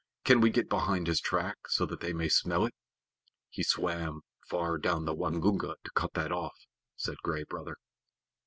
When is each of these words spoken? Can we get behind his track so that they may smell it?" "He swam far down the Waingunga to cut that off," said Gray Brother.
Can 0.25 0.41
we 0.41 0.49
get 0.49 0.67
behind 0.67 1.05
his 1.05 1.21
track 1.21 1.57
so 1.67 1.85
that 1.85 1.99
they 1.99 2.11
may 2.11 2.27
smell 2.27 2.65
it?" 2.65 2.73
"He 3.51 3.61
swam 3.61 4.21
far 4.49 4.79
down 4.79 5.05
the 5.05 5.13
Waingunga 5.13 5.75
to 5.83 5.91
cut 5.93 6.15
that 6.15 6.31
off," 6.31 6.55
said 6.95 7.17
Gray 7.21 7.43
Brother. 7.43 7.75